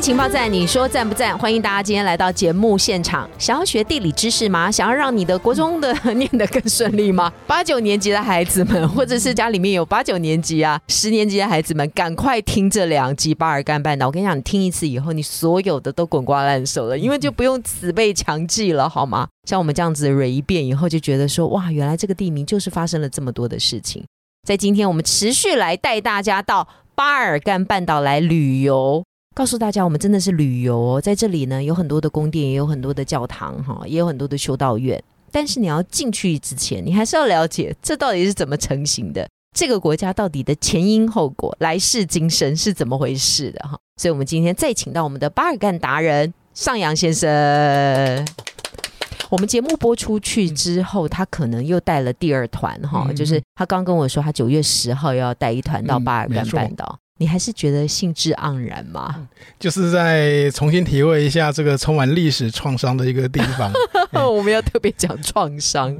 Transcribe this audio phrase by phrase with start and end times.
[0.00, 1.36] 情报站，你说赞不赞？
[1.36, 3.28] 欢迎大家今天来到节目现场。
[3.36, 4.70] 想要学地理知识吗？
[4.70, 7.32] 想要让你的国中的 念得更顺利吗？
[7.46, 14.06] 八九年级的孩子们，或者是家里面有八九年级啊、十年级的孩子们，赶快听这两集巴尔干半岛。
[14.06, 19.26] 我跟你讲，你听一次以后，你所有的都滚瓜烂熟了，因为就不用死背强记了，好吗？
[19.48, 24.04] 像我们这样子蕊一遍以后，就觉得说，哇，原来这个地名就是发生了这么多的事情。
[24.46, 29.02] 在今天，我们持续来带大家到巴尔干半岛来旅游。
[29.38, 35.00] 告诉大家，我们真的是旅游哦，在这里呢，有很多的宫殿，也有很多的教堂，哈，也有很多的修道院。
[35.30, 43.78] 但是你要进去之前，你还是要了解这到底是怎么成型的，这个国家到底的前因后果、来世今生是怎么回事的，哈。
[43.96, 48.26] 所以，我们今天再请到我们的巴尔干达人上扬先生。
[49.30, 56.98] 我们节目播出去之后，他可能又带了第二团，哈，就是他刚跟我说，他九月十号要带一团到巴尔干半岛。
[57.20, 59.28] 你还是觉得兴致盎然吗？
[59.58, 63.72] 就是在重新体会一下这个充满历史创伤的一个地方。
[64.32, 65.96] 我们要特别讲创伤。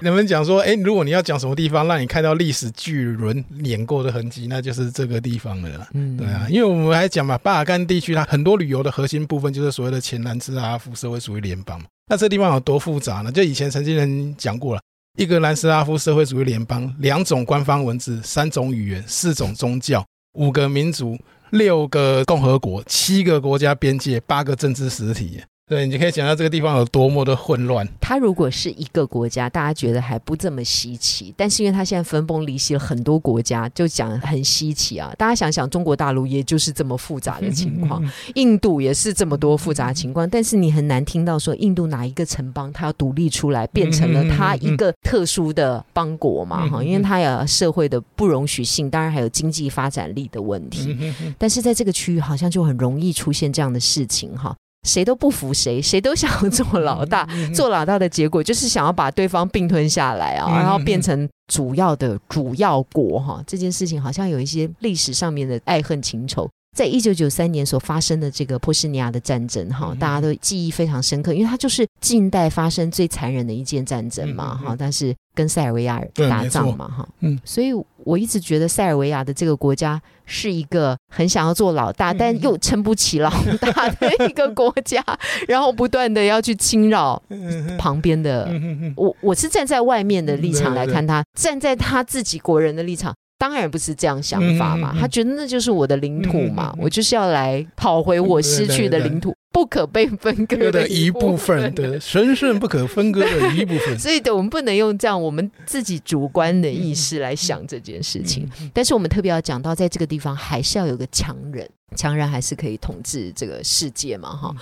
[0.00, 5.88] 人们讲说，哎，如果你要讲什么地方让你看到历史巨轮碾过的痕迹，那就是这个地方了。
[5.92, 11.86] 嗯，对啊，因为我们还讲嘛，巴尔干地区它很多旅游的核心部分就是所谓的前南斯拉夫社会主义联邦嘛。
[12.08, 13.30] 那这地方有多复杂呢？
[13.30, 14.80] 就以前曾经人讲过了，
[15.18, 20.04] 一个南斯拉夫社会主义联邦，两种官方文字，三种语言，四种宗教。
[20.36, 21.18] 五个民族，
[21.50, 25.42] 六个共和国，七个国家边界，八个政治实体。
[25.68, 27.84] 对，你可以想到这个地方有多么的混乱。
[28.00, 35.12] 它如果是一个国家，大家觉得还不这么稀奇，但是因为它现在分崩离析了很多国家，就讲很稀奇啊。
[35.18, 38.00] 大家想想，中国大陆也就是这么复杂的情况，
[38.36, 46.68] 印度也是这么多复杂情况，但是你很难听到说印度哪一个城邦它要独立出来，变成了它一个特殊的邦国嘛？
[46.68, 50.96] 哈，因为它有社会的不容许性，当然还有经济发展力的问题。
[51.36, 54.54] 但是在这个区域，好像就很容易出现这样的事情哈。
[54.86, 57.28] 谁都不服谁，谁都想做老大。
[57.54, 63.42] 做老大的结果就是想要把对方并吞下来啊，然后变成主要的主要国哈。
[63.46, 66.48] 这件事情好像有一些历史上面的爱恨情仇。
[66.76, 74.76] 在一九九三年所发生的这个波斯尼亚的战争哈，大家都记忆非常深刻，因为它就是近代发生最残忍的一件战争嘛哈。
[74.78, 77.72] 但是跟塞尔维亚打仗嘛哈，嗯，所以
[78.04, 85.02] 我一直觉得塞尔维亚的这个国家是一个很想要做老大，但又撑不起老大的一个国家，
[85.48, 87.22] 然后不断的要去侵扰
[87.78, 88.50] 旁边的。
[88.96, 93.14] 我我是站在外面的立场来看他，站在他自己国人的立场。
[93.38, 103.96] 当然不是这样想法嘛，他觉得那就是我的领土嘛，我就是要来讨回我失去的领土，不可被分割的一部分，对，神圣不可分割的一部分。
[103.98, 108.46] 所以，的我们不能用这样我们自己主观的意识来想这件事情。
[108.74, 114.54] 但是，我们特别要讲到，在这个地方还是要有个强人，强人还是可以统治这个世界嘛，哈。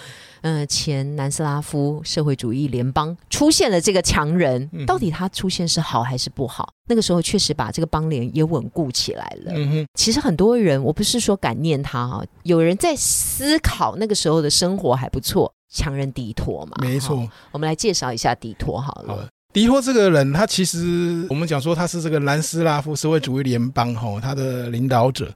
[0.42, 6.72] 嗯，前南斯拉夫社会主义联邦出现了这个强人，到底他出现是好还是不好？
[6.86, 9.52] 那个时候确实把这个邦联也稳固起来了。
[9.54, 15.54] 嗯哼，其实很多人，我不是说感念他哈，有人在思考那个时候的生活还不错。
[15.70, 17.28] 强人迪托嘛，没错。
[17.52, 19.28] 我们来介绍一下迪托好了。
[19.52, 25.32] 迪托这个人，他其实我们讲说他是这个南斯拉夫社会主义联邦哈，他的领导者。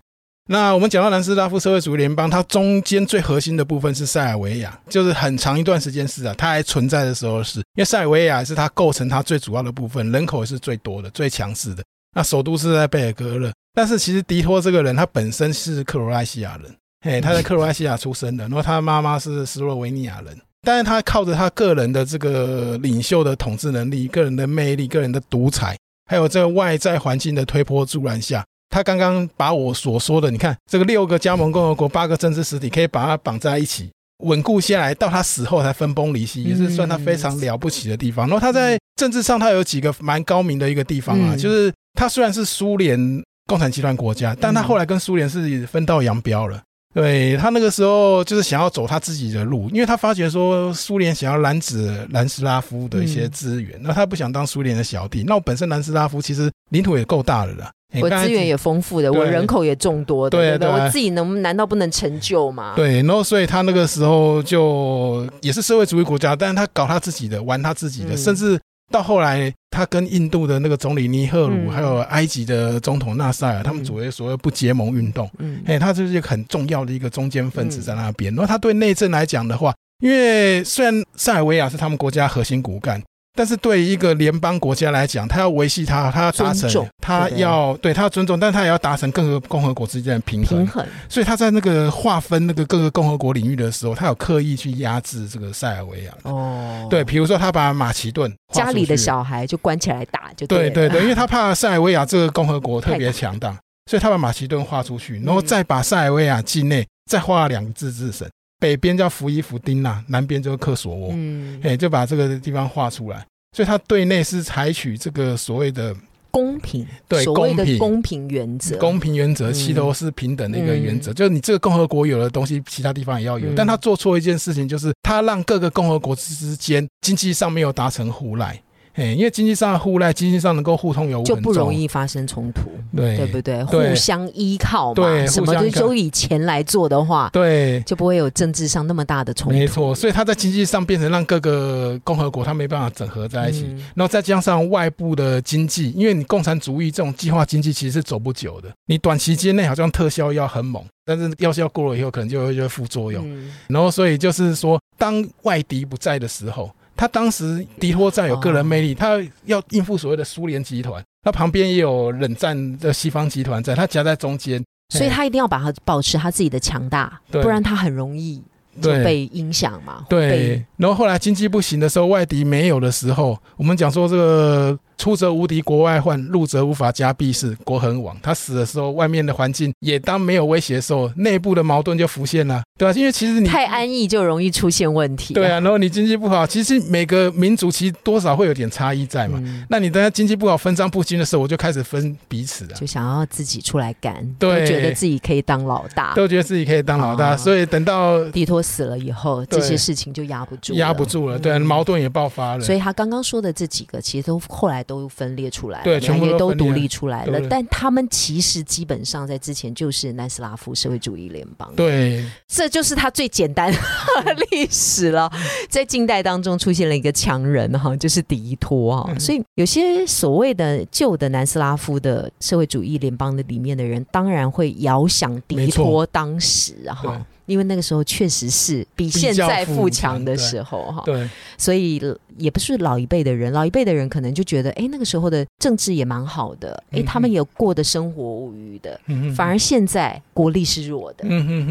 [0.50, 11.84] 那我们讲到南斯拉夫社会主义联邦，它中间最核心的部分是塞尔维亚，就是很长一段时间是啊，它还存在的时候是，因为塞尔维亚是它构成它最主要的部分，人口也是最多的、最强势的。
[12.14, 25.76] 那首都是在贝尔格勒，但是其实迪托这个人他本身是克罗埃西亚人，嘿，他在克罗埃西亚出生的，然后他妈妈是斯洛维尼亚人，但是他靠着他个人的这个领袖的统治能力、个人的魅力、个人的独裁，
[26.10, 28.44] 还有这个外在环境的推波助澜下。
[28.70, 33.90] 他刚刚把我所说的，你看这个六个加盟共和国、八个政治实体，可以把它绑在一起，
[34.24, 38.26] 稳固下来，到他死后才分崩离析，也是算他非常了不起的地方。
[38.26, 42.98] 然后他在政治上，他有几个蛮高明的一个地方啊，就是他虽然是苏联
[43.46, 46.60] 共产集团国家，但他后来跟苏联是分道扬镳了。
[46.94, 55.22] 对他那个时候就是想要走他自己的路，因为他发觉说苏联想要拦止南斯拉夫的一些资源，那、他不想当苏联的小弟。
[55.26, 57.70] 那我本身南斯拉夫其实领土也够大了啦，
[58.00, 60.68] 我资源也丰富的，我人口也众多的，对对不对？
[60.68, 62.72] 对我自己能难道不能成就吗？
[62.74, 68.58] 对，然后所以他那个时候就也是社会主义国家，但是他搞他自己的，玩他自己的，嗯甚至
[68.90, 75.30] 到后来他跟印度的那个总理尼赫鲁，嗯还有埃及的总统纳赛尔，他们组为所谓不结盟运动。
[75.38, 78.34] 嗯，哎，他就是一个很重要的一个中间分子在那边。
[78.34, 83.02] 然后他对内政来讲的话，因为虽然塞尔维亚是他们国家核心骨干，
[83.38, 90.58] 但是对于一个联邦国家来讲，他要维系他，他要达成，他要对他要尊重，但他也要达成各个共和国之间的平衡。
[90.58, 90.66] 平。
[90.66, 96.12] 衡，所以他在那个划分那个各个共和国领域的时候，他有刻意去压制这个塞尔维亚。
[96.24, 103.56] 哦，对，，比如说他把马其顿家里的小孩就关起来打，就了对对对，因为他怕塞尔维亚这个共和国特别强大，
[103.88, 113.24] 所以他把马其顿划出去，然后再把塞尔维亚境内再划两个自治省，北边叫福伊福丁纳，南边就是克索沃，嗯，哎，就把这个地方画出来。
[113.56, 115.96] 所以他对内是采取这个所谓的
[116.30, 117.78] 公平，对公平。
[117.78, 123.48] 公平原则，公平原则，嗯齐头是平等的一个原则，就是你这个共和国有的东西，其他地方也要有。
[123.48, 123.54] 嗯。
[123.56, 128.60] 但他做错一件事情，就是他让各个共和国之间经济上没有达成互赖。
[128.94, 131.78] 哎，因为经济上的互赖，经济上能够互通有无，就不容易。
[131.78, 132.62] 易发生冲突，
[132.96, 133.62] 对对不对？
[133.62, 139.56] 互相依靠嘛，对什么都以钱来做的话，对，就不会有政治上那么大的冲突。
[139.56, 139.94] 没错。
[139.94, 153.22] 所以他在经济上变成让各个共和国他没办法整合在一起，嗯然后再加上外部的经济，因为你共产主义这种计划经济其实是走不久的，你短期间内好像特效药很猛，但是药效过了以后，可能就会就会副作用。
[153.24, 164.60] 嗯然后所以就是说，当外敌不在的时候，他当时迪托在有个人魅力，他要应付所谓的苏联集团，他旁边也有冷战的西方集团在，他夹在中间，
[164.92, 168.42] 所以他一定要把他保持他自己的强大，不然他很容易
[168.82, 170.04] 就被影响嘛。
[170.08, 178.16] 对，然后后来经济不行的时候，外敌没有的时候，我们讲说这个出则无敌国外患，入则无法家必士，国恒亡。
[178.20, 185.34] 他死的时候，外面的环境也当没有威胁的时候，内部的矛盾就浮现了，对啊，因为其实你太安逸就容易出现问题。
[185.34, 189.40] 对啊，然后你经济不好，其实每个民族其实多少会有点差异在嘛。
[189.42, 196.12] 嗯，那你等下经济不好、分赃不均的时候，我就开始分彼此啊，就想要自己出来干，对都觉得自己可以当老大。
[196.14, 202.64] 都觉得自己可以当老大，哦所以等到迪托死了以后，这些事情就压不住了，压不住了，对啊，嗯矛盾也爆发了。
[202.64, 207.38] 所以他刚刚说的这几个，其实都后来都分裂出来了，对全部也都独立出来了。
[207.48, 212.24] 但他们其实基本上在之前就是南斯拉夫社会主义联邦，对。
[212.48, 215.30] 这就是他最简单的历史了。
[215.68, 219.20] 在近代当中出现了一个强人哈，就是迪托哈，嗯。
[219.20, 227.24] 所以有些所谓的旧的南斯拉夫的社会主义联邦的里面的人，当然会遥想迪托当时哈。
[227.48, 232.00] 因为那个时候确实是比比现在富富强的时候哈，对所以
[232.36, 239.00] 也不是老一辈的人，老一辈的人可能就觉得，哎，那个时候的政治也蛮好的，哎，他们也过的生活无余的。
[239.06, 241.24] 嗯反而现在国力是弱的，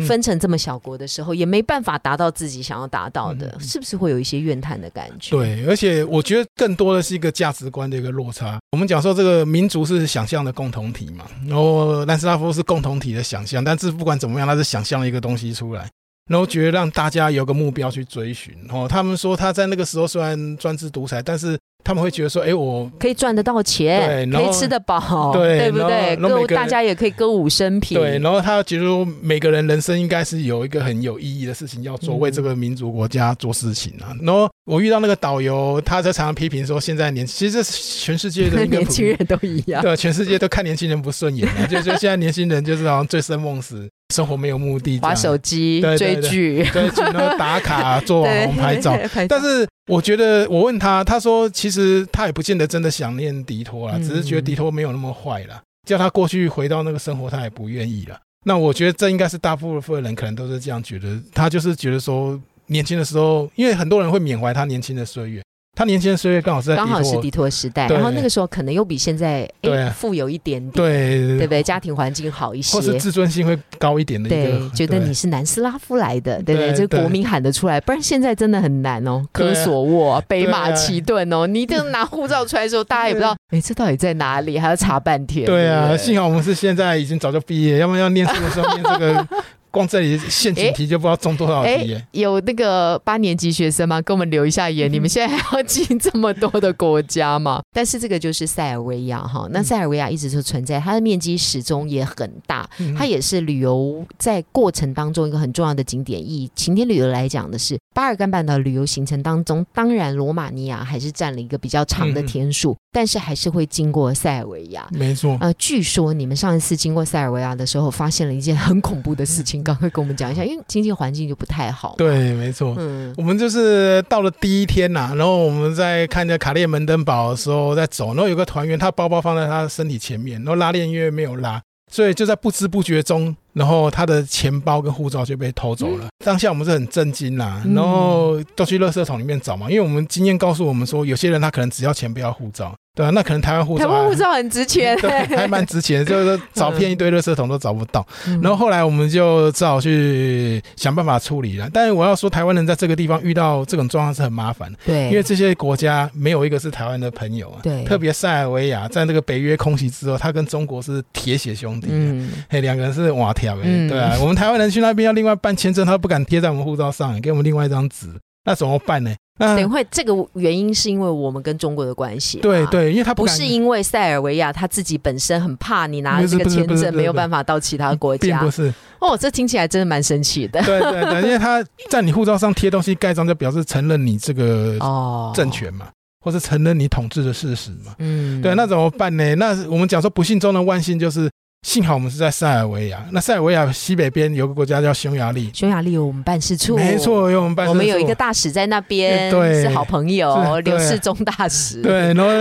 [0.05, 8.57] 分成这么小国的时候，也没办法达到自己想要达到的，嗯是不是会有一些怨叹的感觉？，对，而且我觉得更多的是一个价值观的一个落差。
[8.71, 15.87] 我们讲说这个民族是想象的共同体嘛，然后南斯拉夫是共同体的想象，但是不管怎么样，他是想象了一个东西出来。
[16.29, 18.85] 然后觉得让大家有个目标去追寻哦。
[18.85, 26.17] 他们说他在那个时候虽然专制独裁，但是他们会觉得说，哎，我可以赚得到钱，可以吃得饱，对 对不对？
[26.19, 34.11] 然后大家也可以歌舞升平，对，然后他觉得说每个人人生应该是有一个很有意义的事情要做，嗯为这个民族国家做事情啊。
[34.21, 39.81] 然后我遇到那个导游，他在常常批评说，现在年其实全世界的 年轻人都一样。
[39.81, 48.97] 对，全世界都看年轻人不顺眼啊，就就现在年轻人就是好像醉生梦死，生活没有目的， 玩手机、对对对追剧，对，然后打卡 做网红拍照。
[49.27, 54.03] 但是我觉得，我问他，他说其实他也不见得真的想念迪托啦，嗯。
[54.03, 58.19] 只是觉得迪托没有那么坏啦，叫他过去回到那个生活，他也不愿意了。
[58.45, 65.43] 那我觉得这应该是大部分人可能都是这样觉得，他就是觉得说年轻的时候，因为很多人会缅怀他年轻的岁月，
[65.77, 67.95] 他年轻的岁月刚好是在刚好是迪，托时代，对。
[67.95, 71.37] 然后那个时候可能又比现在对哎富有一点点，对。
[71.37, 71.61] 对不对？
[71.61, 72.75] 家庭环境好一些。
[72.75, 76.73] 或，是自尊心会高一点的一对个，，觉得你是南斯拉夫来的，对不对？
[76.73, 79.23] 这国民喊得出来，不然现在真的很难哦。
[79.31, 85.45] 科索沃、北马其顿哦，你一定拿护照出来的时候，大家也不知道，哎，这到底在哪里，还要查半天。
[85.45, 89.27] 对啊，不幸好我们是现在已经早就毕业，要不然要念书的时候念这个
[89.71, 92.07] 光这里陷阱题就不知道中多少题耶。
[92.11, 94.01] 有那个八年级学生吗？
[94.01, 94.91] 给我们留一下言。
[94.91, 97.61] 你们现在还要进这么多的国家吗？
[97.73, 99.47] 但是这个就是塞尔维亚哈。
[99.51, 106.19] 那塞尔维亚一直就存在，它的面积始终也很大，它也是旅游在过程当中一个很重要的景点。
[106.19, 114.87] 以晴天旅游来讲的是，巴尔干半岛旅游行程当中，当然罗马尼亚还是占了一个比较长的天数，但是还是会经过塞尔维亚。
[114.91, 115.37] 没错。
[115.41, 121.95] 呃，据说你们上一次经过塞尔维亚的时候，发现了一件很恐怖的事情，赶快跟我们讲一下，因为经济环境就不太好。
[121.97, 122.75] 对，没错。
[122.77, 131.61] 嗯，我们就是到了第一天呐，然后我们在看着卡列门登堡的时候在走，然后有个团员他包包放在他身体前面，然后拉链因为没有拉，
[131.91, 133.35] 所以就在不知不觉中。
[133.57, 142.73] 然后他的钱包跟护照就被偷走了，当下我们是很震惊啦，然后都去垃圾桶里面找嘛，因为我们经验告诉我们说，有些人他可能只要钱不要护照。
[142.95, 148.03] 对啊，那可能台湾护照，台湾护照很值钱， 对，还蛮值钱， 就是找遍一堆垃圾桶都找不到。
[148.41, 151.69] 然后后来我们就只好去想办法处理了。
[151.71, 168.07] 但是我要说，台湾人在这个地方遇到这种状况是很麻烦的，对，因为这些国家没有一个是台湾的朋友啊，对，特别塞尔维亚在那个北约空袭之后，他跟中国是铁血兄弟，嗯，嘿，两个人是瓦条，哎，对啊，我们台湾人去那边要另外办签证，他不敢贴在我们护照上，给我们另外一张纸，
[168.45, 169.13] 那怎么办呢？
[169.39, 180.59] 那等会这个原因是因为我们跟中国的关系，对对，因为他不是因为塞尔维亚他自己本身很怕你拿这个签证没有办法到其他国家，并不是哦，这听起来真的蛮神奇的。
[180.63, 185.89] 对对对，因为他在你护照上贴东西盖章，就表示承认你这个哦政权嘛，
[186.25, 187.93] 或是承认你统治的事实嘛。
[187.99, 189.35] 嗯，对，那怎么办呢？
[189.35, 191.29] 那我们讲说不幸中的万幸就是。
[191.63, 202.31] 幸好我们是在塞尔维亚，那塞尔维亚西北边有个国家叫匈牙利，匈牙利有我们办事处，没错，有我们办事处，我们有一个大使在那边， 对，是好朋友，刘世忠大使，对，然后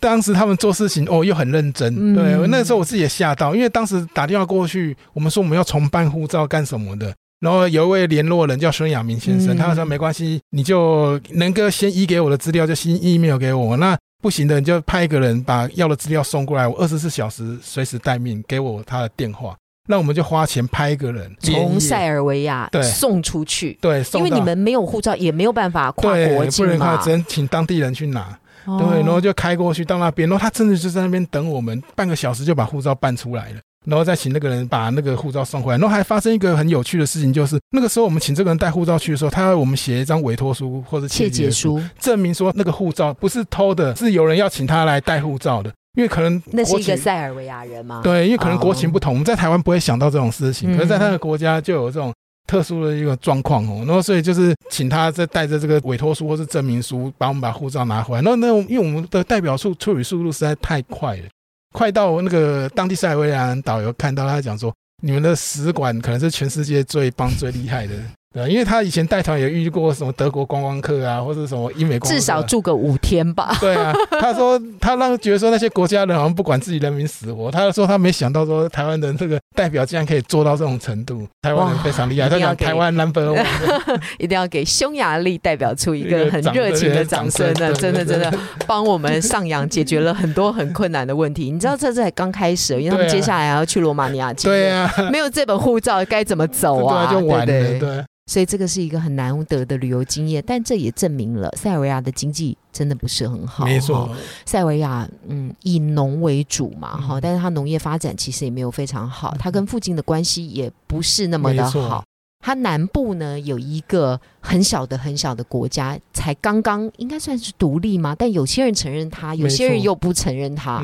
[0.00, 13.98] 当时他们做事情哦又很认真，对，那时候我自己也吓到，因为当时打电话过去，我们说我们要重办护照干什么的，然后有一位联络人叫孙亚明先生，他说没关系，你就能够先移给我的资料就先 email 给我，那。
[14.20, 19.56] 不行的，你就派一个人把要的资料送过来，我二十四小时随时待命，给我他的电话。
[19.88, 28.38] 那我们就花钱派一个人从塞尔维亚对送出去，对，因为你们没有护照，也没有办法跨国境嘛，不能只能请当地人去拿。
[28.66, 33.60] 对，然后就开过去到那边，然后他真的就在那边等我们半个小时，就把护照办出来了。
[33.86, 45.72] 然后再请那个人把那个护照送回来，然后还发生一个很有趣的事情，就是那个时候我们请这个人带护照去的时候，他要我们写一张委托书或者切结书，证明说那个护照不是偷的，是有人要请他来带护照的。
[45.96, 48.00] 因为可能那是一个塞尔维亚人吗？
[48.04, 52.14] 对，因为可能国情不同，我们在台湾不会想到这种事情，可是在他的国家就有这种
[52.46, 53.82] 特殊的一个状况哦。
[53.84, 58.22] 然后所以就是请他再带着这个委托书或是证明书，帮我们把护照拿回来。
[58.22, 61.24] 然后那因为我们的代表处处理速度实在太快了。
[61.72, 67.94] 快到那个当地塞尔维亚人导游看到他讲说，你们的使馆可能是全世界最棒最厉害的。
[68.32, 73.56] 对，因为他以前带团也遇过什么德国观光客啊，或者什么英美光，至少住个五天吧。
[73.60, 77.50] 对啊，他说他让觉得说那些国家人好像不管自己人民死活。
[77.50, 82.28] 他说他没想到说台湾人这个代表竟然可以做到这种程度，台湾人非常厉害。
[82.28, 83.44] 他讲台湾 number one，
[84.18, 88.32] 一定要给匈牙利代表出一个很热情的掌声呢，真的真的
[88.64, 91.50] 帮我们上扬解决了很多很困难的问题。
[91.50, 94.32] 你知道这才刚开始，因为他们接下来还要去罗马尼亚。
[94.34, 97.10] 对啊，没有这本护照该怎么走啊？
[97.10, 97.46] 就完了。
[97.46, 98.04] 对。
[98.30, 103.64] 所以这个是一个很难得的旅游经验，但这也证明了塞尔维亚的经济真的不是很好。
[103.64, 104.08] 没错，
[104.46, 112.04] 塞尔维亚嗯以农为主嘛，哈，但是它农业发展其实也没有非常好，它跟附近的关系也不是那么的好。
[112.38, 120.80] 它南部呢有一个很小的很小的国家，才刚刚应该算是独立嘛，但有些人承认它，有些人又不承认它，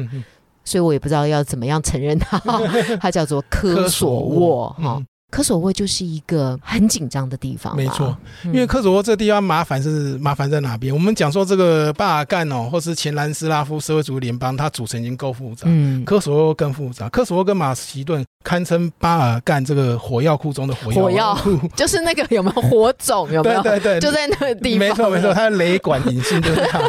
[0.64, 2.42] 所以我也不知道要怎么样承认它。
[3.00, 5.00] 它叫做科索沃哈。
[5.30, 10.94] 科索沃就是一个很紧张的地方，没错，因为科索沃这个地方麻烦是麻烦在哪边？
[10.94, 17.08] 我们讲说这个巴尔干哦，或是前南斯拉夫社会主义联邦，它组成已经够复杂，嗯，科索沃更复杂。
[17.08, 23.30] 科索沃跟马其顿堪称巴尔干这个火药库中的火药库， 就是那个有没有火种？
[23.32, 23.62] 有没有？
[23.62, 26.80] 对对对，就在那个地方，没错没错，它的雷管引信就是它。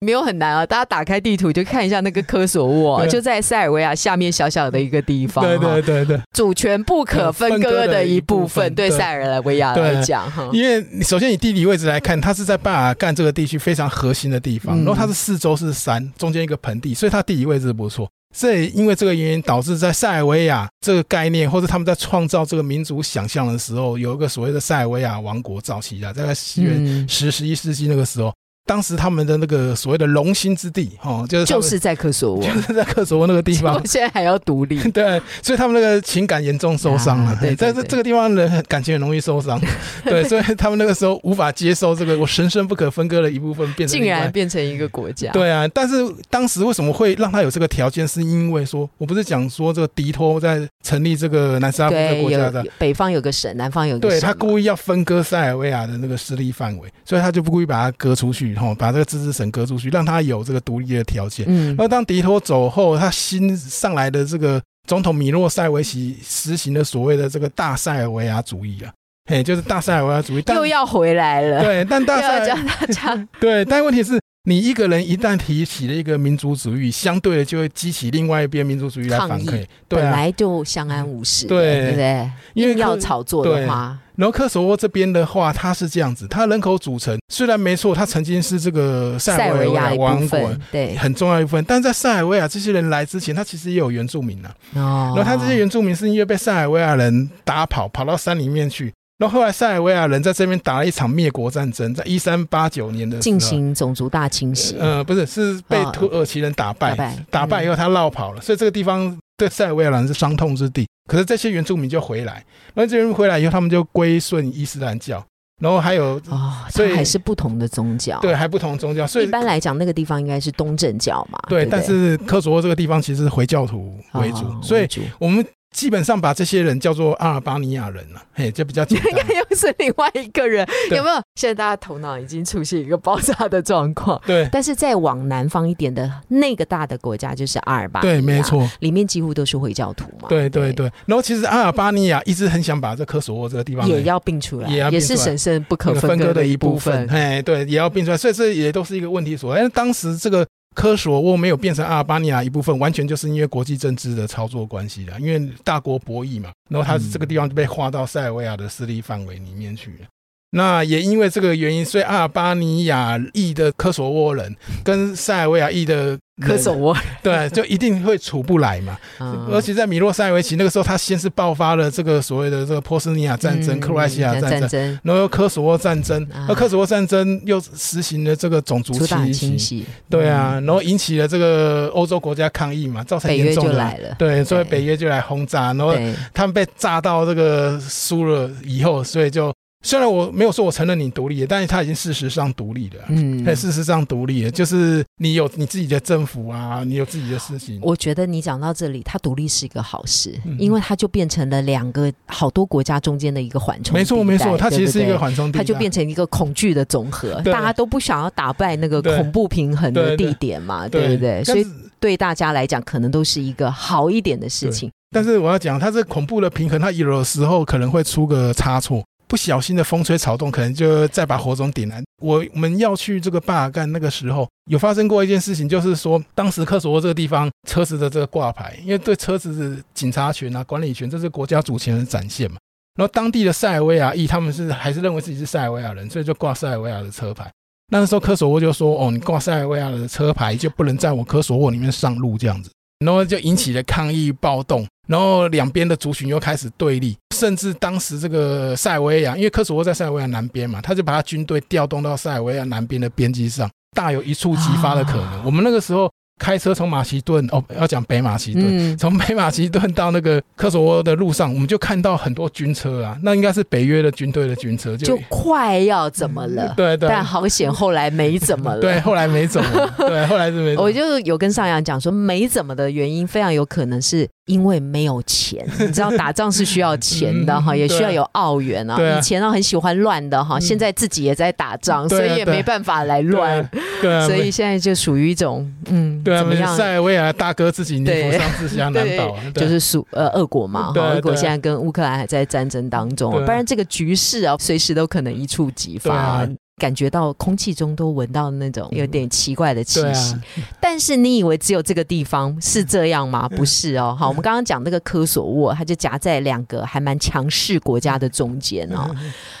[0.00, 5.42] 没有很难啊，大家打开地图就看一下那个科索沃， 就在塞尔维亚下面小小的一个地方。
[5.42, 10.50] 对对对对，主权不可分割的一部分，对塞尔维亚来讲哈。
[10.52, 18.06] 因为首先以地理位置来看，它是在巴尔干这个地区非常核心的地方，然后它是四周是山，中间一个盆地，所以它地理位置不错。
[18.34, 28.30] 所以因为这个原因，导致在塞尔维亚这个概念，或者他们在创造这个民族想象的时候，有一个所谓的塞尔维亚王国早期的，在西元十十一世纪那个时候。
[28.66, 33.82] 当时他们的那个所谓的龙兴之地，哦，就是就是在科索沃，就是在科索沃那个地方我。
[33.84, 34.78] 现在还要独立。
[34.92, 37.38] 对，所以他们那个情感严重受伤了啊。
[37.40, 39.60] 对对在这这个地方人很感情很容易受伤，
[40.04, 45.96] 对，所以他们那个时候无法接受这个我神圣不可分割的一部分变成竟然变成一个国家，对啊，但是
[46.30, 48.04] 当时为什么会让他有这个条件？
[48.06, 61.44] 是因为说我不是讲说这个迪托在成立这个南斯拉夫这个对，有国家的，北方有个省，南方有个省，对他故意要分割塞尔维亚的那个势力范围，所以他就不故意把它割出去，哈，把这个自治省割出去，让他有这个独立的条件。
[61.48, 68.92] 嗯而当迪托走后，他新上来的这个总统米洛塞维奇实行了所谓的这个大塞尔维亚主义啊，
[69.30, 74.20] 嘿，就是大塞尔维亚主义，但又要回来了，对，但大 塞叫大家 对，但问题是。
[74.46, 81.80] 你一个人一旦提起了一个民族主义，相对的就会激起另外一边民族主义来反抗馈对啊，来就相安无事，对。
[81.80, 82.30] 对不对？
[82.52, 90.38] 因为要炒作的话，然后科索沃这边的话，它是这样子，它人口组成虽然没错，它曾经是这个塞塞尔维亚王国，
[90.70, 94.44] 对，很重要一部分，但在塞尔维亚这些人来之前，他其实也有原住民。
[94.44, 95.14] 啊、哦。
[95.16, 98.92] 然后他这些原住民是因为被塞尔维亚人打跑，跑到山里面去。
[99.24, 107.14] 然后后来塞尔维亚人在这边打了一场灭国战争，在一三八九年的进行种族大清洗，呃，不是，是被哦土耳其人打败，打败。
[107.16, 110.86] 嗯打败以后他绕跑了，所以这个地方对塞尔维亚人是伤痛之地。
[111.08, 115.24] 可是这些原住民就回来，然后这些人回来以后，他们就归顺伊斯兰教，
[115.62, 124.86] 然后还有、哦，所以它还是不同的宗教，对还不同宗教，所以一般来讲，那个地方应该是东正教嘛，对，不但是科索沃这个地方其实是回教徒为主，哦所以
[125.18, 125.42] 我们
[125.74, 129.26] 基本上把这些人叫做阿尔巴尼亚人了、嘿，就比较简单 应单。
[129.26, 131.16] 该又是另外一个人， 有没有？
[131.34, 134.20] 现在大家头脑已经出现一个爆炸的状况。
[134.24, 138.70] 对但是再往南方一点的那个大的国家就是阿尔巴尼亚，对，没，错。
[138.78, 140.28] 里面几乎都是回教徒嘛。
[140.28, 147.16] 对对对，然后其实阿尔巴尼亚一直很想把这科索沃这个地方也要并出来，也是神圣不可分割的一部分分，。
[147.18, 149.60] 哎，对，也要并出来，所以这也都是一个问题所在。
[149.60, 160.06] 因为当时这个科索沃没有变成阿尔巴尼亚一部分，完全就是因为国际政治的操作关系的，因为大国博弈嘛，然后它这个地方就被划到塞尔维亚的势力范围里面去了。
[160.54, 168.96] 那也因为这个原因，所以阿尔巴尼亚裔的科索沃人跟塞尔维亚裔的科索沃，对，就一定会处不来嘛。
[169.20, 176.46] 嗯而且在米洛塞维奇那个时候，他先是爆发了这个所谓的这个波斯尼亚战争、嗯克罗埃西亚战争，争，然后又科索沃战争，啊。
[176.48, 185.94] 而科索沃战争又实行了这个种族清洗，对啊，然后引起了这个欧洲国家抗议嘛，造成严重的对，所以北约就来轰炸，然后，
[186.32, 189.52] 他们被炸到这个输了以后，所以就
[189.84, 193.04] 虽然我没有说我承认你独立，但是他已经事实上独立了。
[193.08, 197.78] 嗯在事实上独立了，就是你有你自己的政府啊，你有自己的事情。
[197.82, 203.92] 我觉得你讲到这里，它独立是一个好事，嗯因为它就变成了两个好多国家中间的一个缓冲。
[203.92, 211.44] 没错没错，它其实是一个缓冲地带，它就变成一个恐惧的总和，大家都不想要打败那个恐怖平衡的地点嘛，对不对？
[211.44, 211.66] 所以
[212.00, 214.90] 对大家来讲，可能都是一个好一点的事情。
[215.10, 222.02] 但是我要讲，它这恐怖的平衡，它有的时候可能会出个差错，不小心的风吹草动，可能就再把火种点燃。
[222.20, 232.56] 我们要去这个巴尔干那个时候，有发生过一件事情，就是说当时科索沃这个地方车子的这个挂牌，因为对车子的警察权啊、管理权，这是国家主权的展现嘛。
[232.96, 237.50] 然后当地的塞尔维亚裔他们是还是认为自己是塞尔维亚人，所以就挂塞尔维亚的车牌。
[237.92, 242.70] 那时候科索沃就说：“哦，你挂塞尔维亚的车牌就不能在我科索沃里面上路这样子。”
[243.04, 255.24] 然后就引起了抗议暴动，然后两边的族群又开始对立，甚至当时这个塞尔维亚，因为科索沃在塞尔维亚南边嘛，他就把他军队调动到塞尔维亚南边的边境上，大有一触即发的可能。
[255.24, 266.74] 啊我们那个时候开车从马其顿，哦，要讲北马其顿，嗯，从北马其顿到那个科索沃的路上，我们就看到很多军车啊，那应该是北约的军队的军车，就快要怎么了？
[266.76, 268.80] 对对但好险， 后来没怎么了。
[268.80, 275.66] 对，后来没怎么，对，后来是没怎么 我就有跟上阳讲说，没怎么的原因，非常有可能是因为没有钱。
[275.80, 278.94] 你知道打仗是需要钱的哈，嗯也需要有澳元啊。
[278.94, 283.68] 啊以前呢很喜欢乱的哈，嗯现在自己也在打仗，所以也没办法来乱。
[284.02, 286.76] 对啊，所以现在就属于一种嗯，怎么样？
[286.76, 296.46] 塞尔维亚大哥自己逆对佛上自下 难保就是属呃俄国嘛，哈，俄国现在跟乌克兰还在战争当中，不然这个局势啊，随时都可能一触即发。
[296.76, 300.40] 感觉到空气中都闻到那种有点奇怪的气对息，啊，
[300.80, 303.48] 但是你以为只有这个地方是这样吗？
[303.48, 304.16] 不是哦。
[304.18, 309.14] 好，我们刚刚讲那个科索沃，它就夹在两个还蛮强势国家的中间哦。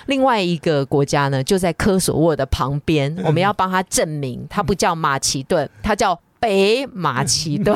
[0.06, 7.74] 另外一个国家呢，就在科索沃的旁边，嗯我们要帮他证明，它不叫马其顿，它叫北马其顿。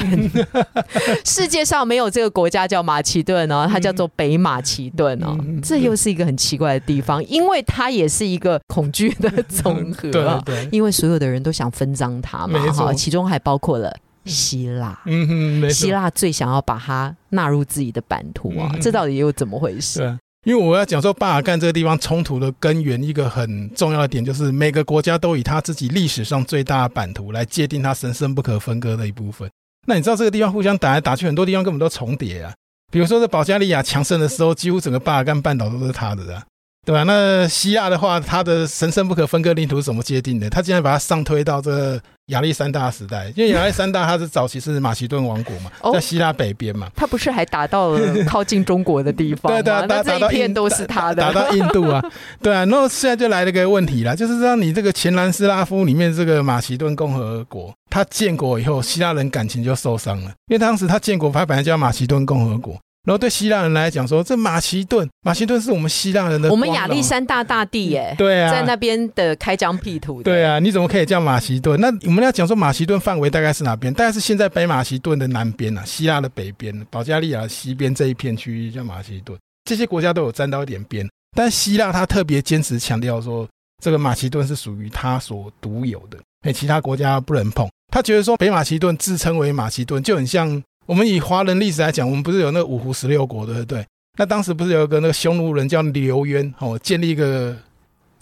[1.24, 5.35] 世界上没有这个国家叫马其顿哦，它叫做北马其顿哦。
[5.62, 10.11] 这又是一个很奇怪的地方，因为它也是一个恐惧的总和。
[10.12, 13.90] 对对，因为所有的人都想分赃它嘛，哈，其中还包括了
[14.26, 15.00] 希腊。
[15.07, 20.18] 嗯哼，希腊最想要把它纳入自己的版图啊，这到底又怎么回事？
[20.44, 29.51] 因为我要讲说巴尔干这个地方冲突的根源，一个很重要的点就是每个国家都以他自己历史上最大的版图来界定他神圣不可分割的一部分。
[29.87, 32.55] 那你知道这个地方互相打来打去，很多地方根本都重叠啊。
[32.90, 36.42] 比如说在保加利亚强盛的时候，几乎整个巴尔干半岛都是他的啊，
[36.88, 37.03] 对吧？
[37.03, 40.48] 那希腊的话，它的神圣不可分割领土是怎么界定的？
[40.48, 42.01] 他竟然把它上推到这个。
[42.29, 49.51] 亚历山大时代，因为亚历山大他是早期是马其顿王国嘛，在希腊北边嘛，他不是还打到了 靠近中国的地方？
[49.51, 52.05] 对对，打打到印都是他的，打到印度啊，
[52.42, 52.66] 对啊。
[52.66, 62.79] 然后现在就来了个问题了，就是让你这个前南斯拉夫里面这个马其顿共和国，他建国以后，希腊人感情就受伤了，因为当时他建国，他本来叫马其顿共和国。
[63.08, 71.80] 然后对希腊人来讲说，这马其顿，马其顿是我们希腊人的，我们亚历山大大帝耶，对啊，在那边的开疆辟土，对啊，你怎么可以叫马其顿？
[71.80, 73.90] 那我们要讲说马其顿范围大概是哪边？
[73.94, 79.38] 大概是现在北马其顿的南边啊，希腊的北边，保加利亚西边这一片区域叫马其顿。
[79.64, 83.48] 这些国家都有沾到一点边，但希腊他特别坚持强调说，
[83.82, 87.66] 这个马其顿是属于他所独有的，哎，其他国家不能碰。
[87.90, 90.62] 他觉得说北马其顿自称为马其顿，就很像。
[90.88, 93.87] 我们以华人历史来讲，我们不是有那个五胡十六国，对不对？
[94.16, 97.55] 那当时不是有一个那个匈奴人叫刘渊哦，建立一个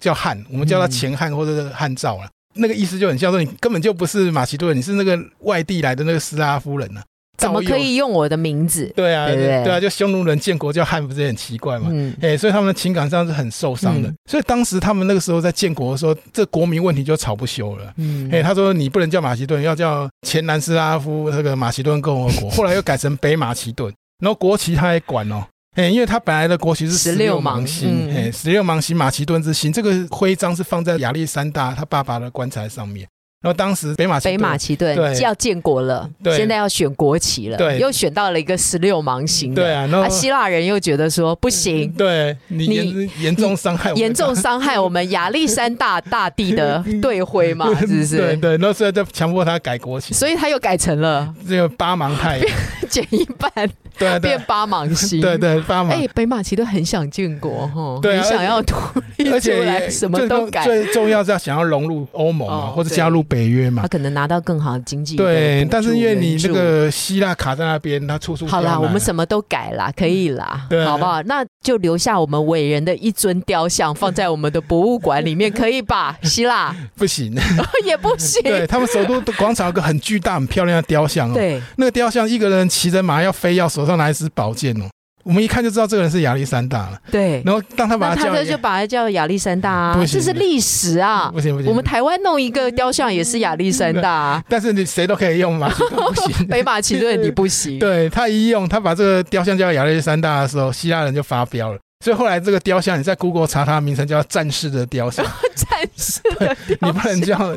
[0.01, 2.29] 叫汉，我们叫他前汉或者汉赵了。
[2.55, 7.01] 那个意思就很像说，你根本就不是马其顿，你是那个外地来的那个斯拉夫人呢。
[7.37, 8.91] 怎么可以用我的名字？
[8.97, 11.91] 对啊，对啊，就匈奴人建国叫汉，不是很奇怪嘛？
[12.21, 14.13] 哎，所以他们的情感上是很受伤的。
[14.31, 17.93] 所以当时他们那个时候在建国的时候，这国民问题就吵不休了。
[17.97, 22.51] 嗯哎，他说你不能叫马其顿，要叫前南斯拉夫那个马其顿共和国。
[22.57, 25.45] 后来又改成北马其顿，然后国旗他也管哦。
[25.75, 33.07] 哎，因为他本来的国旗是十六芒星，哎，十六芒星马其顿之星，这个徽章是放在亚历山大他爸爸的棺材上面。
[33.43, 37.79] 然后当时北马北马其顿要建国了，现在要选国旗了，对。
[37.79, 39.63] 又选到了一个十六芒星的。
[39.63, 48.17] 对啊，然后希腊人又觉得说不行， 对你严重伤害严重伤害我们亚历山大大帝的 队徽嘛，是不是？
[48.17, 52.49] 对对，那时候就强迫他改国旗，所以他又改成了这个八芒太阳，
[52.87, 53.51] 减一半，
[53.99, 55.93] 对，变八芒星，对对八芒。
[55.93, 58.75] 哎，北马其顿很想建国哈，很想要独
[59.19, 60.65] 立出来， 什么都改。
[60.65, 64.07] 最重要是要想要融入欧盟嘛，或者加入北约嘛，他可能。
[64.17, 71.21] 拿到更好的经济对，但是因为你这个希腊卡在那边，他处处好啦，我们什么都改啦，可以啦，好不好？
[71.25, 76.17] 那就留下我们伟人的一尊雕像，放在我们的博物馆里面，可以吧？
[76.25, 77.37] 希腊不行，
[77.85, 78.41] 也不行。
[78.43, 84.85] 对他们首都广场有个很巨大、很漂亮的雕像哦，对，那个雕像一个人骑着马要飞，要手上拿一支宝剑哦。
[85.25, 86.99] 我们一看就知道这个人是亚历山大了。
[87.11, 91.71] 对，然后当他把他叫，就把他叫亚历山大啊，这是历史啊，不行不行。
[91.71, 95.69] 我们台湾弄一个雕像也是亚历山大，啊但是你谁都可以用嘛？
[96.15, 97.79] 不行，北马其顿你不行。
[97.81, 101.79] 对他一用，他把这个雕像叫亚历山大的时候，希腊人就发飙了。
[102.05, 105.25] 所以后来这个雕像，你在 Google 查它的名称叫战士的雕像。
[105.57, 107.57] 战士的， 你不能叫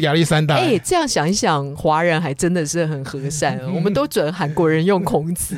[0.00, 0.56] 亚历山大。
[0.56, 3.60] 哎，这样想一想，华人还真的是很和善。
[3.74, 5.54] 我们都准韩国人用孔子，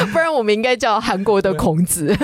[0.12, 2.16] 不然我们应该叫韩国的孔子。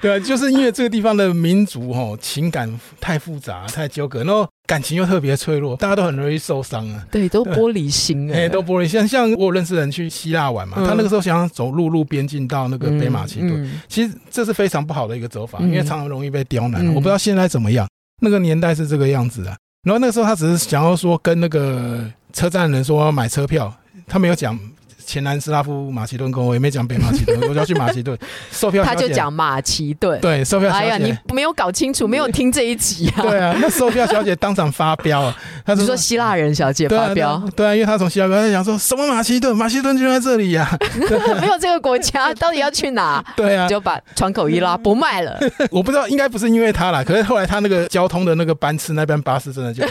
[0.00, 4.48] 对啊，就是因为这个地方的民族哈情感太复杂、太纠葛，然后。
[4.64, 7.04] 感情又特别脆弱，大家都很容易受伤啊。
[7.10, 9.06] 对，都玻璃心哎，都玻璃心。
[9.06, 16.86] 像我认识人去希腊玩嘛，他那个时候想要走陆路边境到那个北马其顿，其实这是非常不好的一个走法，因为常常容易被刁难。
[16.90, 17.86] 我不知道现在怎么样，
[18.22, 19.54] 那个年代是这个样子的。
[19.82, 23.70] 然后那个时候他只是想要说跟那个车站人说买车票，
[24.06, 24.58] 他没有讲。
[25.06, 28.16] 前南斯拉夫马其顿公，我也没讲北马其顿，我就要去马其顿
[28.50, 28.82] 售票。
[28.84, 30.84] 他就讲马其顿，对，售票小姐。
[30.84, 33.22] 哎呀，你没有搞清楚，没有听这一集啊？
[33.22, 35.32] 对啊，那售票小姐当场发飙，
[35.64, 40.68] 他说希腊人小姐发飙，对啊，因为他从希腊他讲说什么马其顿，马其顿就在这里呀，
[41.40, 43.24] 没有这个国家，到底要去哪？
[43.36, 45.38] 对啊，就把窗口一拉，不卖了。
[45.70, 49.84] 我不知道，应该不是因为他啦，可是后来他那个交通的那个班次，那边巴士真的就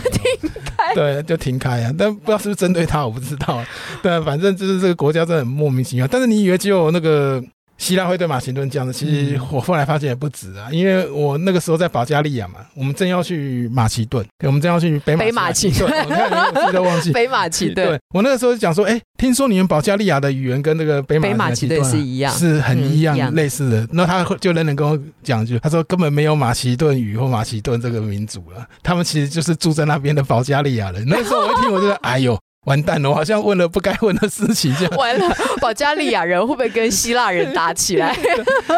[0.96, 1.92] 对，就停开啊。
[1.98, 3.64] 但不知道是不是针对他，我不知道。
[4.02, 6.08] 对，反正就是这个国家真的很莫名其妙。
[6.08, 7.44] 但是你以为只有那个
[7.82, 8.94] 希腊会对马其顿这样子？
[8.94, 17.88] 其实我后来发现也不止啊，因为我那个时候在保加利亚嘛，我们正要去马其顿，我们正要去北北马其顿，我看都忘记 北马其顿。
[17.88, 23.88] 对我那个时候就讲说，哎，听说你们保加利亚的语言跟那个北马其顿是一样，是很一样类似的。
[23.92, 31.04] 那他就仍然跟我讲一句，他说根本没有马其顿语或马其顿这个民族了，他们其实就是住在那边的保加利亚人。
[31.08, 32.40] 那时候我一听，我就说哎呦。
[32.66, 38.16] 完蛋了，我好像问了不该问的事情，这样完了，保加利亚人会不会跟希腊人打起来？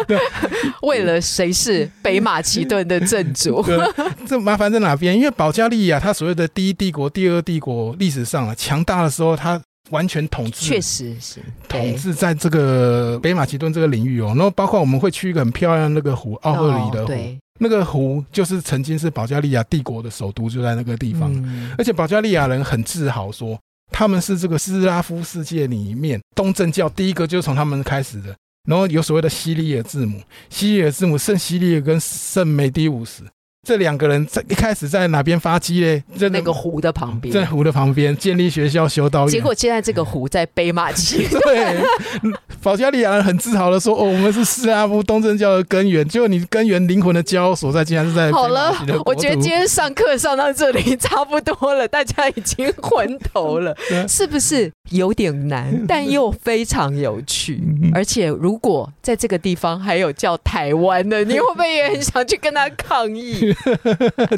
[0.83, 3.63] 为了谁是北马其顿的正主？
[4.25, 5.15] 这麻烦在哪边？
[5.15, 14.27] 因为保加利亚它所谓的第一帝国、第二帝国历史上啊强大的时候，它完全统治，确实是统治在这个北马其顿这个领域哦。
[14.27, 21.29] 然后包括我们会去一个很漂亮那个湖——奥赫里的湖，对，那个湖就是曾经是保加利亚帝国的首都，就在那个地方。
[21.33, 23.59] 嗯而且保加利亚人很自豪说，
[23.93, 28.35] 他们是这个斯拉夫世界里面东正教第一个，就是从他们开始的。
[28.67, 33.23] 然后有所谓的西里尔字母，西里尔字母圣西里尔跟圣梅迪乌斯
[33.63, 36.03] 这两个人在一开始在哪边发迹嘞？
[36.17, 37.45] 在那个湖的旁边在。
[37.53, 39.29] 湖的旁边建立学校、修道院。
[39.29, 42.31] 结果现在这个湖在北马其顿， 对，
[42.63, 48.73] 保加利亚人很自豪的说：“哦，我们是斯拉夫东正教的根源。”结果你根源灵魂的骄傲所在，竟然是在好了
[49.05, 53.75] 我觉得今天上课上到这里差不多了，大家已经昏头了，
[54.09, 57.61] 是不是有点难，但又非常有趣？
[57.63, 63.52] 嗯而且如果在这个地方还有叫台湾的，你会不会也很想去跟他抗议？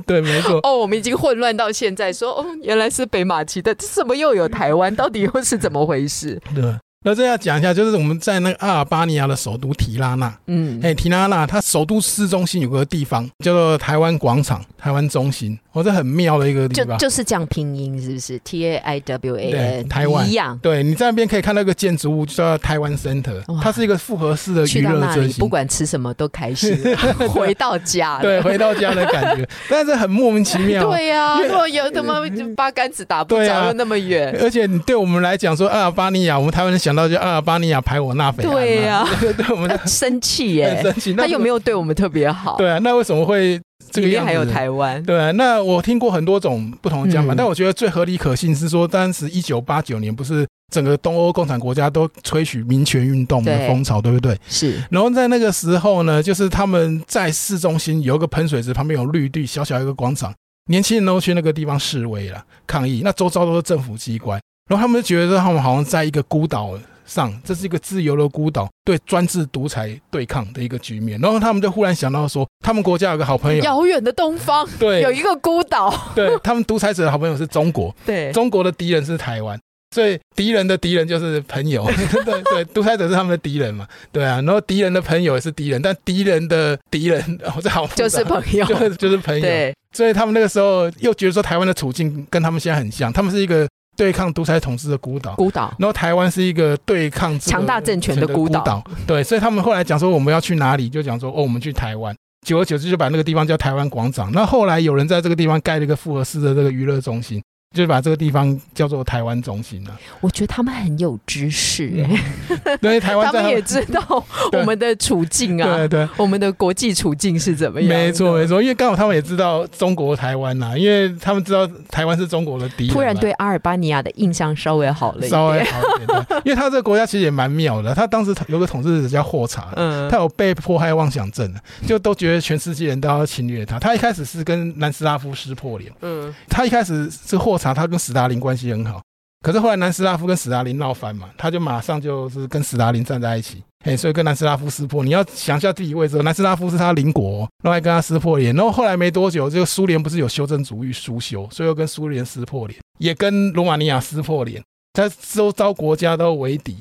[0.06, 0.60] 对，没错。
[0.64, 4.96] 哦，我们已经混乱到现在，说哦，原来是北马其顿，这怎么又有台湾？
[4.96, 6.42] 到底又是怎么回事？
[6.54, 6.64] 对，
[7.04, 16.98] 那这要讲一下，就是我们在那个阿尔巴尼亚的首都提拉纳，嗯，哎，提拉纳它首都市中心有个地方叫做台湾广场、台湾中心，哦，这很妙的一个地就方。
[16.98, 20.58] 就是这样拼音，是不是？T A I W A 对 N，台湾一样。
[20.60, 25.50] 对，你在那边可以看到一个建筑物，叫台湾 Center，它是一个复合式的娱乐中心不。
[25.50, 26.78] 管吃什么都开心，
[27.30, 28.20] 回到家。
[28.22, 30.88] 对，回到家的感觉，但是很莫名其妙。
[30.90, 34.38] 对呀、有他妈就八竿子打不着，又那么远。
[34.42, 41.14] 而且你对我们来讲说阿尔巴尼亚，我们台湾人想到就阿尔巴尼亚排我纳菲安嘛对呀对 对，我们他生气耶，生气。
[41.14, 42.58] 那他有没有对我们特别好？
[42.58, 42.80] 对啊？
[42.84, 43.60] 那为什么会
[43.92, 44.26] 这个样子？
[44.26, 54.38] 里面还有台湾，对啊，那我听过很多种不同的讲法，嗯但我觉得最合理可信是说，当时一九八九年不是整个东欧共产国家都吹嘘民权运动的对风潮，对不对？
[54.48, 60.34] 是然后在那个时候呢，就是他们在市中心有一个喷水池，旁边有绿地，小小一个广场，
[60.70, 63.02] 年轻人都去那个地方示威了，抗议。
[63.04, 71.20] 那周遭都是政府机关，然后他们就觉得他们好像在一个孤岛上，这是一个自由的孤岛，对专制独裁对抗的一个局面。
[71.20, 75.02] 然后他们就忽然想到说，他们国家有个好朋友，遥远的东方对。
[75.02, 79.60] 有一个孤岛，对，他们独裁者的好朋友是中国，对，中国的敌人是台湾。
[79.92, 81.86] 所以敌人的敌人就是朋友，
[82.26, 93.66] 对对，独裁者是他们的敌人嘛，对啊，然后敌人的朋友也是敌人，但敌人的敌人， 哦，这好就是朋友， 就是就是朋友，对，所以他们那个时候又觉得说台湾的处境跟他们现在很像，他们是一个
[93.96, 95.74] 对抗独裁统治的孤岛，孤岛。
[95.80, 102.16] 然后台湾是一个对抗强大政权的孤岛对，所以他们后来讲说我们要去哪里，就讲说哦，我们去台湾。
[102.46, 104.32] 久而久之就把那个地方叫台湾广场。
[104.32, 107.42] 那后来有人在这个地方盖了一个复合式的这个娱乐中心，
[107.76, 109.92] 就把这个地方叫做台湾中心了。
[110.22, 112.20] 我觉得他们很有知识、欸，
[112.82, 114.02] 因为台湾在他们也知道
[114.54, 116.10] 我们的处境啊对，对。
[116.18, 117.96] 我们的国际处境是怎么样的。
[117.96, 125.74] 没错，没错，因为刚好他们也知道中国台湾呐、因为他们知道台湾是中国的敌人，突然对阿尔巴尼亚的印象稍微好了一点稍微点。
[125.74, 127.94] 好一点， 因为他这个国家其实也蛮妙的。
[127.94, 131.54] 他当时有个统治者叫霍查，嗯他有被迫害妄想症，
[131.86, 133.80] 就都觉得全世界人都要侵略他。
[133.80, 139.02] 他一开始是跟南斯拉夫撕破脸，嗯，他一开始是霍查，他跟斯大林关系很好，
[139.42, 143.64] 可是后来南斯拉夫跟斯大林闹翻嘛，他就马上就是跟斯大林站在一起。
[143.86, 154.60] 哎，所以跟南斯拉夫撕破，你要想一下地理位置，南斯拉夫是他邻国哦，然后还跟他撕破脸，然后后来没多久，这个苏联不是有修正主义苏修，所以又跟苏联撕破脸，也跟罗马尼亚撕破脸，
[154.94, 156.76] 他周遭国家都为敌，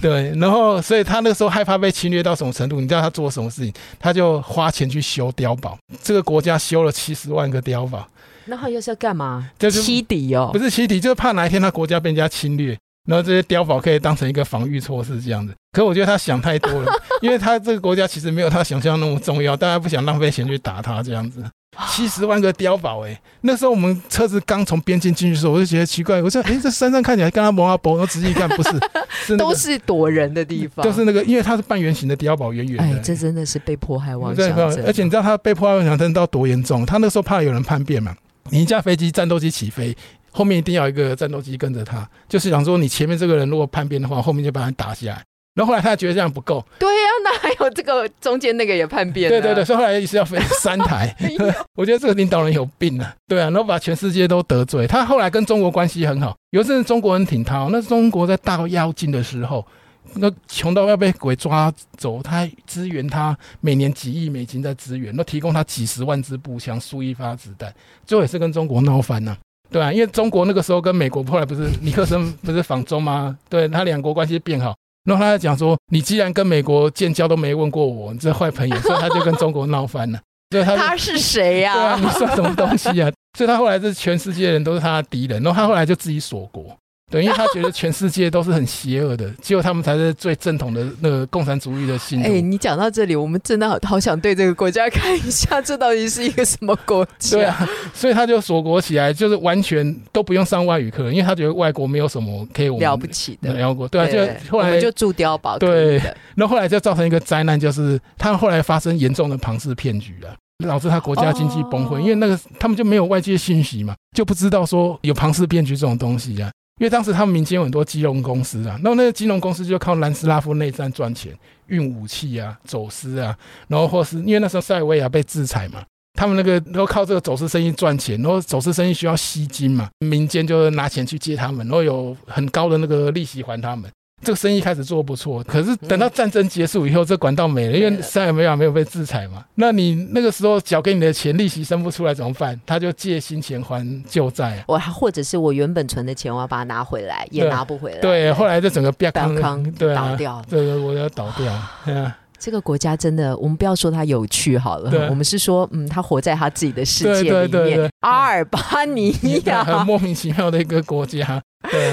[0.00, 2.80] 对，然后所以他那个时候害怕被侵略到什么程度？
[2.80, 3.74] 你知道他做什么事情？
[3.98, 8.08] 他就花钱去修碉堡，这个国家修了七十万个碉堡，
[8.46, 9.50] 然后又是要干嘛？
[9.58, 12.76] 就是欺敌哦不，是欺敌，就是怕哪一天他国家被人家侵略，
[13.08, 15.52] 然后这些碉堡可以当成一个防御措施这样子。
[15.72, 21.42] 可我觉得他想太多了， 因为他这个国家其实没有他想象那么重要，大家不想浪费钱去打他这样子。
[21.90, 28.70] 七十万个碉堡，哎，那时候我们车子刚从边境进去的时候，我就觉得奇怪，我说，哎，这山上看起来跟他摩阿波，然后仔细一看，不是，
[29.26, 30.82] 是那个，都是躲人的地方。
[30.82, 32.82] 就是那个，因为它是半圆形的碉堡，圆圆的，。
[32.82, 34.86] 哎这真的是被迫害妄想症。
[34.86, 36.86] 而且你知道他被迫害妄想症到多严重？
[36.86, 38.16] 他那时候怕有人叛变嘛，
[38.50, 39.96] 你一架飞机战斗机起飞，
[40.30, 45.22] 后面一定要一个战斗机跟着他，就是想说你前面这个人如果叛变的话，后面就把他打下来。
[45.54, 51.16] 然后后来他觉得这样不够，对呀、那还有这个中间那个也叛变、对对对，，所以后来是要飞三台。
[51.74, 54.86] 我觉得这个领导人有病啊，对啊，然后把全世界都得罪。
[54.86, 59.66] 他后来跟中国关系很好，有一阵中国人挺他、哦，那中国在大妖精的时候，
[60.14, 67.74] 那穷到要被鬼抓走，他还支援他每年几亿美金在支援，那提供他几十万支步枪、数亿发子弹，
[68.06, 69.36] 最后也是跟中国闹翻了、
[69.70, 73.36] 对啊，因为中国那个时候跟美国后来不是尼克森不是访中吗？
[73.48, 80.20] 对他两国关系变好，然后他讲说，你既然跟美国建交都没问过我，你这坏朋友，所以他就跟中国闹翻了。
[80.50, 81.74] 所以他他是谁呀？
[81.74, 83.10] 对啊，你算什么东西啊？
[83.36, 86.74] 所以他后来是全世界人都是他的敌人，然后他后来就自己锁国。
[87.08, 92.28] 对，因为他觉得全世界都是很邪恶的， 只有他们才是最正统的那个共产主义的信徒。
[92.28, 97.36] 哎，你讲到这里，我们真的好好想对这个国家看一下，这到底是一个什么国家？
[97.36, 103.52] 对啊，所以他就锁国起来，就是完全都不用上外语课，因为他觉得外国没有什么可以我了不起的。
[103.52, 105.56] 了国对啊，就后来就住碉堡。
[105.58, 105.98] 对，
[106.34, 110.34] 然后后来就造成一个灾难，就是他后来发生严重的庞氏骗局啊，
[110.66, 116.50] 导致他国家经济崩溃，因为那个他们就没有外界信息嘛，就不知道说有庞氏骗局这种东西啊。
[116.78, 121.32] 因为当时他们民间有很多金融公司啊，然后那个金融公司就靠南斯拉夫内战赚钱，
[121.68, 123.34] 运武器啊，走私啊，
[123.68, 133.90] 然后或是因为那时候塞尔维亚被制裁嘛，他们那个都靠这个走私生意赚钱，然后走私生意需要吸金嘛，民间就拿钱去借他们，然后有很高的那个利息还他们。
[134.22, 139.44] 这个生意开始做不错，可是等到战争结束以后，这管道没了，因为塞尔维亚没有被制裁嘛。
[139.56, 142.58] 那你那个时候缴给你的钱利息生不出来怎么办？
[142.64, 144.64] 他就借新钱还旧债。
[144.66, 147.98] 我或者是我原本存的钱，我要把它拿回来，也拿不回来。
[148.00, 151.52] 对，后来就整个变康，对啊，倒掉，这个我要倒掉。
[151.84, 157.90] 对啊，这个国家真的，我们不要说它有趣好了，我们是说，嗯，他活在他自己的世界里面。
[158.00, 161.40] 阿尔巴尼亚， 很莫名其妙的一个国家。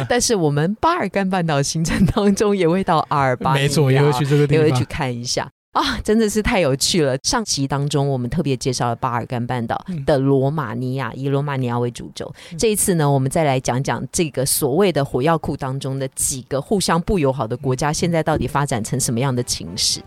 [0.10, 5.50] 但是我们巴尔干半岛行程当中也会到阿尔巴尼亚，没错，也会去这个地方，也会去看一下。
[5.74, 7.18] 啊，真的是太有趣了！
[7.24, 12.32] 上集当中，我们特别介绍了巴尔干半岛的罗马尼亚，以罗马尼亚为主轴。
[12.60, 20.00] 这一次呢，我们再来讲讲这个所谓的火药库当中的几个互相不友好的国家，现在到底发展成什么样的情势？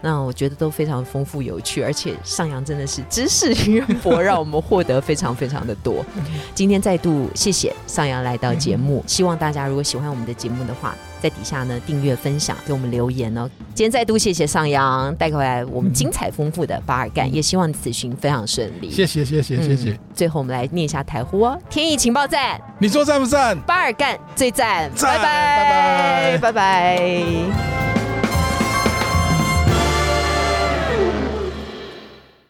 [0.00, 6.04] 那我觉得都非常丰富有趣，而且上扬真的是知识渊博，让我们获得非常非常的多。
[6.52, 10.96] 今天再度谢谢上扬来到节目，希望大家如果喜欢我们的节目的话。
[11.22, 13.48] 在底下呢，订阅、分享，给我们留言哦。
[13.74, 18.90] 今天再度谢谢上扬带回来我们精彩丰富的巴尔干，也希望此行非常顺利。
[18.90, 19.96] 谢谢，谢谢，谢谢。
[20.12, 23.56] 最后我们来念一下台呼哦，天意情报站，你说赞不赞？
[23.60, 28.01] 巴尔干最赞，拜拜，拜拜，拜拜。